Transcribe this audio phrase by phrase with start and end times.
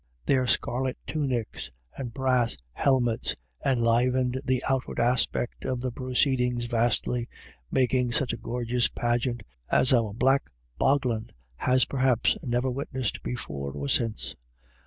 [0.25, 4.13] Their scarlet tunics and brass helmets 158 IRISH IDYLLS.
[4.15, 7.29] enlivened the outward aspect of the proceedings vastly,
[7.69, 13.87] making such a gorgeous pageant as our black bogland has perhaps never witnessed before or
[13.87, 14.35] since.